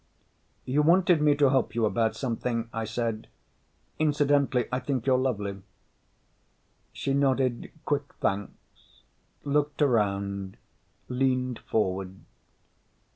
"You 0.65 0.81
wanted 0.81 1.21
me 1.21 1.35
to 1.35 1.51
help 1.51 1.75
you 1.75 1.85
about 1.85 2.15
something," 2.15 2.69
I 2.73 2.85
said. 2.85 3.27
"Incidentally, 3.99 4.65
I 4.71 4.79
think 4.79 5.05
you're 5.05 5.15
lovely." 5.19 5.61
She 6.91 7.13
nodded 7.13 7.71
quick 7.85 8.15
thanks, 8.15 9.03
looked 9.43 9.79
around, 9.79 10.57
leaned 11.07 11.59
forward. 11.59 12.15